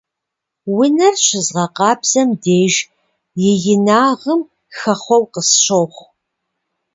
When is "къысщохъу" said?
5.33-6.07